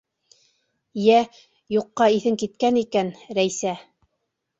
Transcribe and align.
-Йә, 1.01 1.19
юҡҡа 1.75 2.07
иҫең 2.15 2.39
киткән 2.45 2.81
икән, 2.81 3.13
Рәйсә. 3.41 3.75